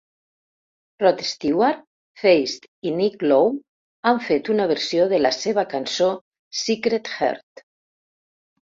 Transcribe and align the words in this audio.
Rod 1.03 1.19
Stewart, 1.31 1.83
Feist 2.21 2.65
i 2.87 2.95
Nick 3.03 3.27
Lowe 3.27 3.53
han 4.11 4.23
fet 4.31 4.53
una 4.57 4.69
versió 4.75 5.07
de 5.15 5.21
la 5.27 5.35
seva 5.43 5.69
cançó, 5.77 6.13
"Secret 6.65 7.15
Heart". 7.21 7.65